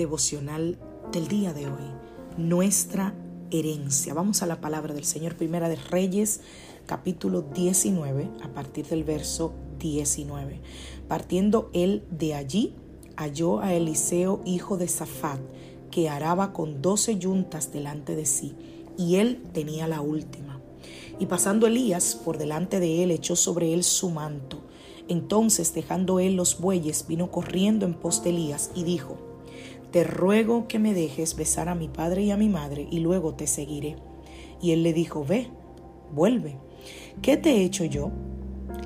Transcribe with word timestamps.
Devocional 0.00 0.78
del 1.12 1.28
día 1.28 1.52
de 1.52 1.66
hoy. 1.66 1.84
Nuestra 2.38 3.14
herencia. 3.50 4.14
Vamos 4.14 4.42
a 4.42 4.46
la 4.46 4.58
palabra 4.62 4.94
del 4.94 5.04
Señor, 5.04 5.36
Primera 5.36 5.68
de 5.68 5.76
Reyes, 5.76 6.40
capítulo 6.86 7.42
19, 7.42 8.30
a 8.42 8.48
partir 8.48 8.86
del 8.86 9.04
verso 9.04 9.52
19. 9.78 10.62
Partiendo 11.06 11.68
él 11.74 12.02
de 12.10 12.32
allí, 12.32 12.74
halló 13.14 13.60
a 13.60 13.74
Eliseo, 13.74 14.40
hijo 14.46 14.78
de 14.78 14.88
Safat, 14.88 15.38
que 15.90 16.08
araba 16.08 16.54
con 16.54 16.80
doce 16.80 17.18
yuntas 17.18 17.70
delante 17.70 18.16
de 18.16 18.24
sí, 18.24 18.54
y 18.96 19.16
él 19.16 19.42
tenía 19.52 19.86
la 19.86 20.00
última. 20.00 20.62
Y 21.18 21.26
pasando 21.26 21.66
Elías 21.66 22.14
por 22.24 22.38
delante 22.38 22.80
de 22.80 23.02
él, 23.02 23.10
echó 23.10 23.36
sobre 23.36 23.74
él 23.74 23.84
su 23.84 24.08
manto. 24.08 24.62
Entonces, 25.08 25.74
dejando 25.74 26.20
él 26.20 26.36
los 26.36 26.58
bueyes, 26.58 27.04
vino 27.06 27.30
corriendo 27.30 27.84
en 27.84 27.92
pos 27.92 28.24
de 28.24 28.30
Elías 28.30 28.70
y 28.74 28.84
dijo, 28.84 29.29
te 29.90 30.04
ruego 30.04 30.68
que 30.68 30.78
me 30.78 30.94
dejes 30.94 31.36
besar 31.36 31.68
a 31.68 31.74
mi 31.74 31.88
padre 31.88 32.22
y 32.22 32.30
a 32.30 32.36
mi 32.36 32.48
madre 32.48 32.86
y 32.90 33.00
luego 33.00 33.34
te 33.34 33.46
seguiré. 33.46 33.96
Y 34.62 34.72
él 34.72 34.82
le 34.82 34.92
dijo, 34.92 35.24
ve, 35.24 35.48
vuelve. 36.12 36.58
¿Qué 37.22 37.36
te 37.36 37.56
he 37.56 37.64
hecho 37.64 37.84
yo? 37.84 38.10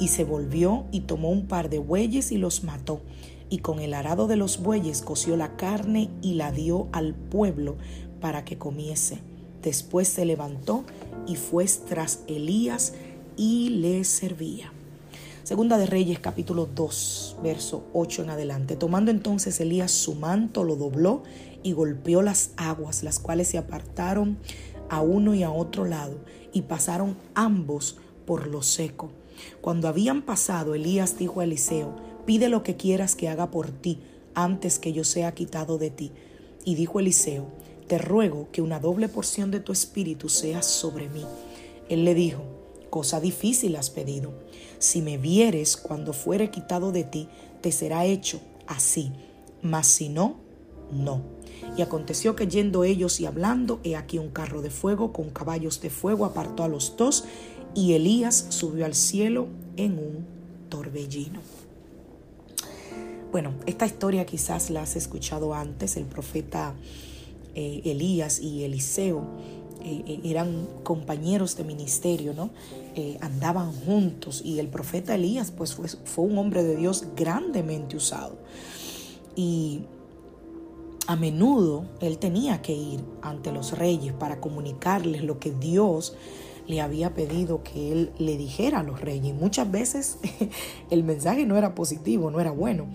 Y 0.01 0.09
se 0.09 0.25
volvió 0.25 0.87
y 0.91 1.01
tomó 1.01 1.31
un 1.31 1.47
par 1.47 1.69
de 1.69 1.79
bueyes 1.79 2.33
y 2.33 2.39
los 2.39 2.65
mató. 2.65 3.03
Y 3.51 3.59
con 3.59 3.81
el 3.81 3.95
arado 3.95 4.27
de 4.27 4.37
los 4.37 4.63
bueyes 4.63 5.03
coció 5.03 5.37
la 5.37 5.57
carne 5.57 6.11
y 6.23 6.35
la 6.35 6.51
dio 6.51 6.89
al 6.93 7.15
pueblo 7.15 7.77
para 8.21 8.45
que 8.45 8.57
comiese. 8.57 9.19
Después 9.63 10.09
se 10.09 10.25
levantó 10.25 10.85
y 11.27 11.37
fue 11.37 11.67
tras 11.89 12.25
Elías 12.27 12.95
y 13.37 13.71
le 13.71 14.05
servía. 14.05 14.74
Segunda 15.45 15.77
de 15.77 15.85
Reyes 15.85 16.21
capítulo 16.21 16.67
2, 16.75 17.37
verso 17.43 17.85
8 17.93 18.23
en 18.23 18.31
adelante. 18.31 18.77
Tomando 18.77 19.11
entonces 19.11 19.61
Elías 19.61 19.91
su 19.91 20.15
manto, 20.15 20.65
lo 20.65 20.75
dobló 20.75 21.23
y 21.63 21.73
golpeó 21.73 22.23
las 22.23 22.53
aguas, 22.57 23.03
las 23.03 23.19
cuales 23.19 23.49
se 23.49 23.59
apartaron 23.59 24.39
a 24.89 25.03
uno 25.03 25.35
y 25.35 25.43
a 25.43 25.51
otro 25.51 25.85
lado, 25.85 26.17
y 26.55 26.63
pasaron 26.63 27.19
ambos 27.35 27.99
por 28.25 28.47
lo 28.47 28.63
seco. 28.63 29.11
Cuando 29.61 29.87
habían 29.87 30.23
pasado, 30.23 30.75
Elías 30.75 31.19
dijo 31.19 31.41
a 31.41 31.45
Eliseo, 31.45 31.95
pide 32.25 32.49
lo 32.49 32.63
que 32.63 32.77
quieras 32.77 33.15
que 33.15 33.29
haga 33.29 33.51
por 33.51 33.69
ti, 33.69 34.01
antes 34.35 34.79
que 34.79 34.95
yo 34.95 35.05
sea 35.05 35.35
quitado 35.35 35.77
de 35.77 35.91
ti. 35.91 36.13
Y 36.65 36.75
dijo 36.75 37.01
Eliseo, 37.01 37.49
te 37.87 37.99
ruego 37.99 38.49
que 38.51 38.63
una 38.63 38.81
doble 38.81 39.09
porción 39.11 39.51
de 39.51 39.61
tu 39.61 39.73
espíritu 39.73 40.31
sea 40.31 40.63
sobre 40.63 41.11
mí. 41.11 41.27
Él 41.91 42.07
le 42.07 42.15
dijo, 42.15 42.64
cosa 42.95 43.19
difícil 43.19 43.75
has 43.75 43.91
pedido. 43.91 44.33
Si 44.79 45.03
me 45.03 45.19
vieres 45.19 45.77
cuando 45.77 46.13
fuere 46.13 46.53
quitado 46.53 46.93
de 46.93 47.03
ti, 47.03 47.29
te 47.61 47.73
será 47.73 48.05
hecho 48.05 48.41
así, 48.69 49.11
mas 49.63 49.89
si 49.89 50.09
no, 50.09 50.37
no. 50.93 51.21
Y 51.77 51.83
aconteció 51.83 52.37
que 52.37 52.47
yendo 52.47 52.85
ellos 52.85 53.19
y 53.19 53.27
hablando, 53.27 53.81
he 53.83 53.97
aquí 53.97 54.19
un 54.19 54.31
carro 54.31 54.63
de 54.63 54.71
fuego 54.71 55.13
con 55.13 55.31
caballos 55.31 55.81
de 55.81 55.91
fuego 55.91 56.25
apartó 56.25 56.63
a 56.63 56.69
los 56.69 56.97
dos, 56.97 57.25
y 57.75 57.95
Elías 57.95 58.47
subió 58.51 58.87
al 58.87 58.95
cielo 58.95 59.49
en 59.77 59.99
un 59.99 60.27
torbellino. 60.69 61.41
Bueno, 63.33 63.55
esta 63.67 63.87
historia 63.87 64.25
quizás 64.25 64.71
la 64.71 64.83
has 64.83 64.95
escuchado 64.95 65.53
antes, 65.53 65.97
el 65.97 66.05
profeta 66.05 66.77
eh, 67.57 67.83
Elías 67.87 68.39
y 68.39 68.63
Eliseo 68.63 69.27
eh, 69.85 70.03
eh, 70.07 70.21
eran 70.25 70.67
compañeros 70.83 71.57
de 71.57 71.65
ministerio, 71.65 72.33
¿no? 72.33 72.51
Eh, 72.95 73.19
andaban 73.21 73.71
juntos 73.71 74.41
y 74.43 74.59
el 74.59 74.69
profeta 74.69 75.15
Elías 75.15 75.51
pues 75.51 75.75
fue, 75.75 75.89
fue 75.89 76.25
un 76.25 76.39
hombre 76.39 76.63
de 76.63 76.77
Dios 76.77 77.05
grandemente 77.15 77.97
usado. 77.97 78.39
Y 79.37 79.83
a 81.07 81.17
menudo 81.17 81.85
él 82.01 82.17
tenía 82.17 82.63
que 82.63 82.73
ir 82.73 83.05
ante 83.21 83.53
los 83.53 83.77
reyes 83.77 84.15
para 84.15 84.41
comunicarles 84.41 85.23
lo 85.23 85.39
que 85.39 85.51
Dios 85.51 86.17
le 86.67 86.81
había 86.81 87.13
pedido 87.13 87.63
que 87.63 87.93
él 87.93 88.13
le 88.19 88.39
dijera 88.39 88.81
a 88.81 88.83
los 88.83 89.03
reyes. 89.03 89.35
Muchas 89.35 89.71
veces 89.71 90.17
el 90.91 91.05
mensaje 91.05 91.45
no 91.45 91.59
era 91.59 91.75
positivo, 91.75 92.31
no 92.31 92.41
era 92.41 92.53
bueno, 92.53 92.87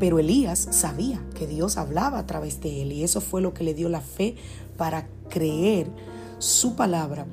pero 0.00 0.18
Elías 0.18 0.66
sabía 0.72 1.24
que 1.36 1.46
Dios 1.46 1.76
hablaba 1.76 2.18
a 2.18 2.26
través 2.26 2.60
de 2.60 2.82
él 2.82 2.90
y 2.92 3.04
eso 3.04 3.20
fue 3.20 3.40
lo 3.40 3.54
que 3.54 3.62
le 3.62 3.74
dio 3.74 3.88
la 3.88 4.00
fe 4.00 4.34
para 4.76 5.06
creer 5.28 5.86
su 6.42 6.74
palabra 6.74 7.26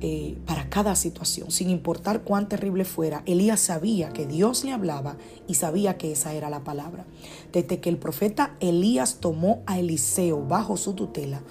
eh, 0.00 0.36
para 0.46 0.68
cada 0.68 0.96
situación, 0.96 1.50
sin 1.50 1.70
importar 1.70 2.24
cuán 2.24 2.48
terrible 2.48 2.84
fuera. 2.84 3.22
Elías 3.26 3.60
sabía 3.60 4.10
que 4.10 4.26
Dios 4.26 4.64
le 4.64 4.72
hablaba 4.72 5.16
y 5.48 5.54
sabía 5.54 5.96
que 5.96 6.12
esa 6.12 6.34
era 6.34 6.50
la 6.50 6.62
palabra. 6.62 7.04
Desde 7.52 7.80
que 7.80 7.88
el 7.88 7.96
profeta 7.96 8.56
Elías 8.60 9.16
tomó 9.20 9.62
a 9.66 9.78
Eliseo 9.78 10.46
bajo 10.46 10.76
su 10.76 10.92
tutela, 10.92 11.42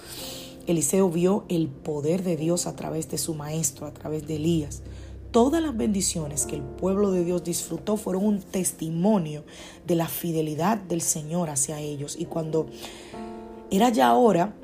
Eliseo 0.66 1.10
vio 1.10 1.44
el 1.48 1.68
poder 1.68 2.22
de 2.22 2.36
Dios 2.36 2.66
a 2.66 2.76
través 2.76 3.10
de 3.10 3.18
su 3.18 3.34
maestro, 3.34 3.86
a 3.86 3.92
través 3.92 4.26
de 4.26 4.36
Elías. 4.36 4.82
Todas 5.30 5.60
las 5.60 5.76
bendiciones 5.76 6.46
que 6.46 6.56
el 6.56 6.62
pueblo 6.62 7.10
de 7.10 7.24
Dios 7.24 7.42
disfrutó 7.42 7.96
fueron 7.96 8.24
un 8.24 8.40
testimonio 8.40 9.44
de 9.86 9.96
la 9.96 10.06
fidelidad 10.06 10.78
del 10.78 11.02
Señor 11.02 11.50
hacia 11.50 11.80
ellos. 11.80 12.16
Y 12.18 12.26
cuando 12.26 12.66
era 13.70 13.88
ya 13.88 14.14
hora 14.14 14.54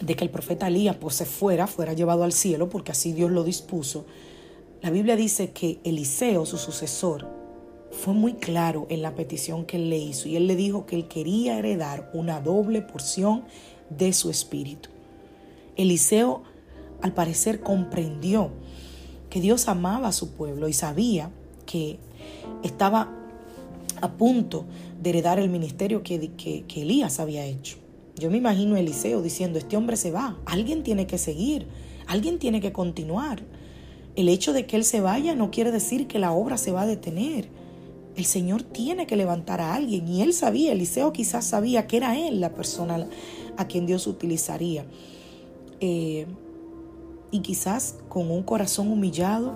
de 0.00 0.14
que 0.14 0.24
el 0.24 0.30
profeta 0.30 0.68
Elías 0.68 0.96
pues, 0.96 1.14
se 1.14 1.26
fuera, 1.26 1.66
fuera 1.66 1.92
llevado 1.92 2.24
al 2.24 2.32
cielo, 2.32 2.68
porque 2.68 2.92
así 2.92 3.12
Dios 3.12 3.30
lo 3.30 3.44
dispuso, 3.44 4.06
la 4.80 4.90
Biblia 4.90 5.16
dice 5.16 5.50
que 5.50 5.80
Eliseo, 5.82 6.46
su 6.46 6.56
sucesor, 6.56 7.26
fue 7.90 8.14
muy 8.14 8.34
claro 8.34 8.86
en 8.90 9.02
la 9.02 9.14
petición 9.14 9.64
que 9.64 9.76
él 9.76 9.90
le 9.90 9.98
hizo 9.98 10.28
y 10.28 10.36
él 10.36 10.46
le 10.46 10.56
dijo 10.56 10.86
que 10.86 10.94
él 10.94 11.08
quería 11.08 11.58
heredar 11.58 12.10
una 12.12 12.40
doble 12.40 12.82
porción 12.82 13.44
de 13.90 14.12
su 14.12 14.30
espíritu. 14.30 14.90
Eliseo 15.76 16.42
al 17.00 17.12
parecer 17.12 17.60
comprendió 17.60 18.50
que 19.30 19.40
Dios 19.40 19.68
amaba 19.68 20.08
a 20.08 20.12
su 20.12 20.32
pueblo 20.32 20.68
y 20.68 20.72
sabía 20.72 21.30
que 21.66 21.98
estaba 22.62 23.12
a 24.00 24.12
punto 24.12 24.64
de 25.00 25.10
heredar 25.10 25.38
el 25.38 25.48
ministerio 25.48 26.02
que, 26.02 26.64
Elías 26.76 27.20
había 27.20 27.44
hecho. 27.44 27.78
Yo 28.18 28.30
me 28.30 28.38
imagino 28.38 28.74
a 28.74 28.80
Eliseo 28.80 29.22
diciendo, 29.22 29.58
este 29.58 29.76
hombre 29.76 29.96
se 29.96 30.10
va, 30.10 30.38
alguien 30.44 30.82
tiene 30.82 31.06
que 31.06 31.18
seguir, 31.18 31.66
alguien 32.06 32.38
tiene 32.38 32.60
que 32.60 32.72
continuar. 32.72 33.42
El 34.16 34.28
hecho 34.28 34.52
de 34.52 34.66
que 34.66 34.76
él 34.76 34.84
se 34.84 35.00
vaya 35.00 35.34
no 35.34 35.50
quiere 35.50 35.70
decir 35.70 36.08
que 36.08 36.18
la 36.18 36.32
obra 36.32 36.58
se 36.58 36.72
va 36.72 36.82
a 36.82 36.86
detener. 36.86 37.48
El 38.16 38.24
Señor 38.24 38.64
tiene 38.64 39.06
que 39.06 39.14
levantar 39.14 39.60
a 39.60 39.74
alguien 39.74 40.08
y 40.08 40.22
él 40.22 40.32
sabía, 40.32 40.72
Eliseo 40.72 41.12
quizás 41.12 41.46
sabía 41.46 41.86
que 41.86 41.98
era 41.98 42.18
él 42.18 42.40
la 42.40 42.52
persona 42.52 43.06
a 43.56 43.68
quien 43.68 43.86
Dios 43.86 44.08
utilizaría. 44.08 44.84
Eh, 45.80 46.26
y 47.30 47.40
quizás 47.40 47.98
con 48.08 48.30
un 48.30 48.42
corazón 48.42 48.90
humillado 48.90 49.52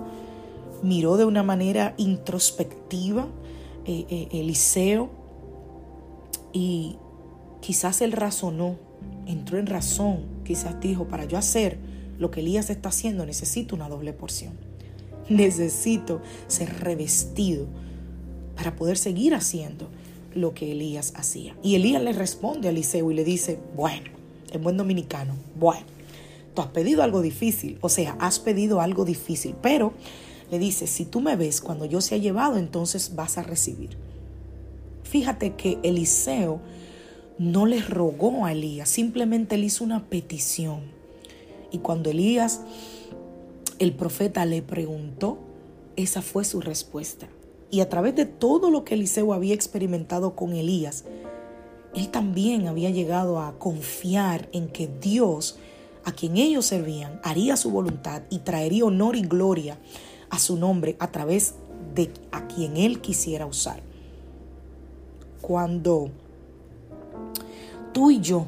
miró 0.81 1.17
de 1.17 1.25
una 1.25 1.43
manera 1.43 1.93
introspectiva 1.97 3.27
eh, 3.85 4.05
eh, 4.09 4.27
Eliseo 4.31 5.09
y 6.53 6.95
Quizás 7.63 8.01
él 8.01 8.11
razonó, 8.11 8.75
entró 9.25 9.57
en 9.57 9.67
razón, 9.67 10.25
quizás 10.43 10.81
dijo, 10.81 11.07
para 11.07 11.23
yo 11.23 11.37
hacer 11.37 11.77
lo 12.19 12.29
que 12.29 12.41
Elías 12.41 12.69
está 12.69 12.89
haciendo, 12.89 13.25
necesito 13.25 13.73
una 13.73 13.87
doble 13.87 14.11
porción. 14.11 14.51
Necesito 15.29 16.21
ser 16.47 16.81
revestido 16.81 17.67
para 18.57 18.75
poder 18.75 18.97
seguir 18.97 19.33
haciendo 19.33 19.87
lo 20.35 20.53
que 20.53 20.73
Elías 20.73 21.13
hacía. 21.15 21.55
Y 21.63 21.75
Elías 21.75 22.03
le 22.03 22.11
responde 22.11 22.67
a 22.67 22.71
Eliseo 22.71 23.09
y 23.11 23.13
le 23.13 23.23
dice, 23.23 23.57
bueno, 23.77 24.09
en 24.51 24.61
buen 24.61 24.75
dominicano, 24.75 25.33
bueno, 25.57 25.85
tú 26.53 26.63
has 26.63 26.67
pedido 26.67 27.01
algo 27.01 27.21
difícil, 27.21 27.77
o 27.79 27.87
sea, 27.87 28.17
has 28.19 28.39
pedido 28.39 28.81
algo 28.81 29.05
difícil, 29.05 29.55
pero 29.61 29.93
le 30.51 30.59
dice, 30.59 30.85
si 30.85 31.05
tú 31.05 31.21
me 31.21 31.37
ves 31.37 31.61
cuando 31.61 31.85
yo 31.85 32.01
se 32.01 32.15
ha 32.15 32.17
llevado, 32.17 32.57
entonces 32.57 33.15
vas 33.15 33.37
a 33.37 33.43
recibir. 33.43 33.91
Fíjate 35.03 35.53
que 35.53 35.79
Eliseo 35.81 36.59
no 37.37 37.65
le 37.65 37.81
rogó 37.81 38.45
a 38.45 38.51
Elías, 38.51 38.89
simplemente 38.89 39.57
le 39.57 39.65
hizo 39.65 39.83
una 39.83 40.05
petición. 40.05 40.81
Y 41.71 41.79
cuando 41.79 42.09
Elías, 42.09 42.61
el 43.79 43.93
profeta, 43.93 44.45
le 44.45 44.61
preguntó, 44.61 45.39
esa 45.95 46.21
fue 46.21 46.45
su 46.45 46.61
respuesta. 46.61 47.27
Y 47.71 47.81
a 47.81 47.89
través 47.89 48.15
de 48.15 48.25
todo 48.25 48.69
lo 48.69 48.85
que 48.85 48.93
Eliseo 48.93 49.33
había 49.33 49.55
experimentado 49.55 50.35
con 50.35 50.53
Elías, 50.53 51.05
él 51.95 52.09
también 52.09 52.67
había 52.67 52.89
llegado 52.89 53.39
a 53.39 53.57
confiar 53.57 54.49
en 54.51 54.67
que 54.67 54.87
Dios, 55.01 55.57
a 56.03 56.11
quien 56.11 56.37
ellos 56.37 56.65
servían, 56.65 57.19
haría 57.23 57.57
su 57.57 57.71
voluntad 57.71 58.23
y 58.29 58.39
traería 58.39 58.85
honor 58.85 59.15
y 59.15 59.21
gloria 59.21 59.77
a 60.29 60.39
su 60.39 60.57
nombre 60.57 60.95
a 60.99 61.11
través 61.11 61.55
de 61.93 62.11
a 62.31 62.47
quien 62.47 62.77
él 62.77 63.01
quisiera 63.01 63.45
usar. 63.45 63.81
Cuando 65.41 66.09
tú 67.93 68.11
y 68.11 68.19
yo 68.19 68.45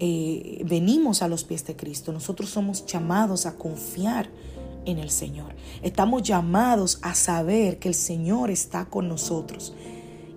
eh, 0.00 0.62
venimos 0.64 1.22
a 1.22 1.28
los 1.28 1.44
pies 1.44 1.64
de 1.66 1.76
Cristo, 1.76 2.12
nosotros 2.12 2.50
somos 2.50 2.86
llamados 2.86 3.46
a 3.46 3.56
confiar 3.56 4.28
en 4.84 4.98
el 4.98 5.10
Señor. 5.10 5.54
Estamos 5.82 6.22
llamados 6.22 6.98
a 7.02 7.14
saber 7.14 7.78
que 7.78 7.88
el 7.88 7.94
Señor 7.94 8.50
está 8.50 8.86
con 8.86 9.08
nosotros 9.08 9.74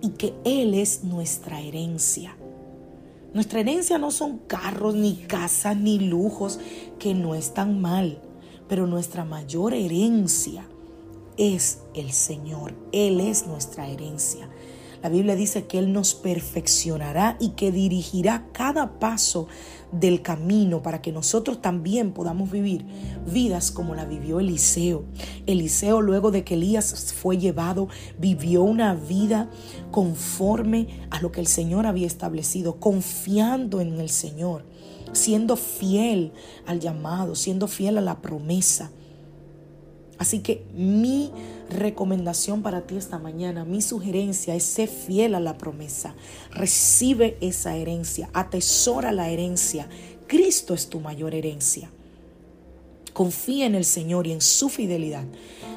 y 0.00 0.10
que 0.10 0.34
Él 0.44 0.74
es 0.74 1.04
nuestra 1.04 1.60
herencia. 1.60 2.36
Nuestra 3.32 3.60
herencia 3.60 3.96
no 3.96 4.10
son 4.10 4.38
carros, 4.38 4.94
ni 4.94 5.14
casas, 5.14 5.76
ni 5.76 5.98
lujos, 5.98 6.58
que 6.98 7.14
no 7.14 7.34
están 7.34 7.80
mal, 7.80 8.20
pero 8.68 8.86
nuestra 8.86 9.24
mayor 9.24 9.72
herencia 9.72 10.66
es 11.38 11.78
el 11.94 12.12
Señor. 12.12 12.74
Él 12.92 13.20
es 13.20 13.46
nuestra 13.46 13.88
herencia. 13.88 14.50
La 15.02 15.08
Biblia 15.08 15.34
dice 15.34 15.66
que 15.66 15.80
Él 15.80 15.92
nos 15.92 16.14
perfeccionará 16.14 17.36
y 17.40 17.50
que 17.50 17.72
dirigirá 17.72 18.46
cada 18.52 19.00
paso 19.00 19.48
del 19.90 20.22
camino 20.22 20.80
para 20.80 21.02
que 21.02 21.10
nosotros 21.10 21.60
también 21.60 22.12
podamos 22.12 22.50
vivir 22.52 22.86
vidas 23.26 23.72
como 23.72 23.96
la 23.96 24.04
vivió 24.04 24.38
Eliseo. 24.38 25.04
Eliseo 25.46 26.00
luego 26.00 26.30
de 26.30 26.44
que 26.44 26.54
Elías 26.54 27.12
fue 27.12 27.36
llevado, 27.36 27.88
vivió 28.18 28.62
una 28.62 28.94
vida 28.94 29.50
conforme 29.90 30.86
a 31.10 31.20
lo 31.20 31.32
que 31.32 31.40
el 31.40 31.48
Señor 31.48 31.86
había 31.86 32.06
establecido, 32.06 32.78
confiando 32.78 33.80
en 33.80 33.98
el 34.00 34.08
Señor, 34.08 34.64
siendo 35.12 35.56
fiel 35.56 36.32
al 36.64 36.78
llamado, 36.78 37.34
siendo 37.34 37.66
fiel 37.66 37.98
a 37.98 38.02
la 38.02 38.22
promesa. 38.22 38.92
Así 40.22 40.38
que 40.38 40.62
mi 40.72 41.32
recomendación 41.68 42.62
para 42.62 42.82
ti 42.82 42.96
esta 42.96 43.18
mañana, 43.18 43.64
mi 43.64 43.82
sugerencia 43.82 44.54
es 44.54 44.62
ser 44.62 44.88
fiel 44.88 45.34
a 45.34 45.40
la 45.40 45.58
promesa. 45.58 46.14
Recibe 46.52 47.36
esa 47.40 47.74
herencia, 47.74 48.30
atesora 48.32 49.10
la 49.10 49.30
herencia. 49.30 49.88
Cristo 50.28 50.74
es 50.74 50.88
tu 50.88 51.00
mayor 51.00 51.34
herencia. 51.34 51.90
Confía 53.12 53.66
en 53.66 53.74
el 53.74 53.84
Señor 53.84 54.28
y 54.28 54.32
en 54.32 54.42
su 54.42 54.68
fidelidad 54.68 55.24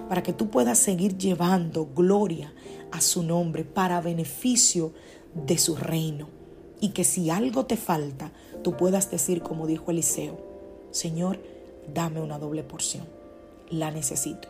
para 0.07 0.21
que 0.21 0.31
tú 0.31 0.51
puedas 0.51 0.77
seguir 0.77 1.17
llevando 1.17 1.87
gloria 1.95 2.53
a 2.91 3.01
su 3.01 3.23
nombre 3.23 3.63
para 3.63 3.99
beneficio 3.99 4.93
de 5.33 5.57
su 5.57 5.75
reino. 5.75 6.29
Y 6.79 6.89
que 6.89 7.03
si 7.03 7.31
algo 7.31 7.65
te 7.65 7.77
falta, 7.77 8.31
tú 8.63 8.77
puedas 8.77 9.09
decir 9.09 9.41
como 9.41 9.65
dijo 9.65 9.89
Eliseo, 9.89 10.37
Señor, 10.91 11.39
dame 11.91 12.21
una 12.21 12.37
doble 12.37 12.61
porción 12.61 13.24
la 13.69 13.91
necesito. 13.91 14.47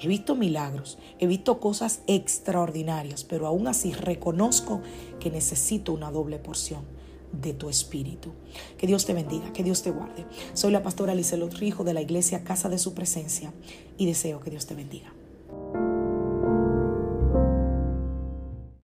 He 0.00 0.08
visto 0.08 0.34
milagros, 0.34 0.98
he 1.18 1.26
visto 1.26 1.60
cosas 1.60 2.00
extraordinarias, 2.06 3.24
pero 3.24 3.46
aún 3.46 3.68
así 3.68 3.92
reconozco 3.92 4.80
que 5.20 5.30
necesito 5.30 5.92
una 5.92 6.10
doble 6.10 6.38
porción 6.38 6.84
de 7.32 7.52
tu 7.52 7.68
espíritu. 7.68 8.32
Que 8.78 8.86
Dios 8.86 9.04
te 9.04 9.12
bendiga, 9.12 9.52
que 9.52 9.62
Dios 9.62 9.82
te 9.82 9.90
guarde. 9.90 10.24
Soy 10.54 10.72
la 10.72 10.82
pastora 10.82 11.14
Lizelot 11.14 11.52
Rijo 11.54 11.84
de 11.84 11.94
la 11.94 12.00
iglesia 12.00 12.44
Casa 12.44 12.68
de 12.68 12.78
Su 12.78 12.94
Presencia 12.94 13.52
y 13.98 14.06
deseo 14.06 14.40
que 14.40 14.50
Dios 14.50 14.66
te 14.66 14.74
bendiga. 14.74 15.12